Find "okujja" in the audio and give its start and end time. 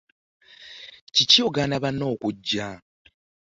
2.13-2.67